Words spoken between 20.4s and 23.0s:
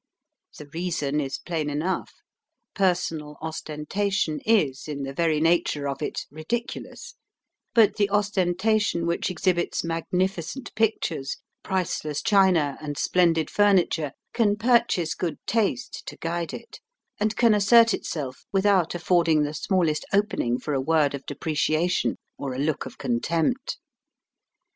for a word of depreciation or a look of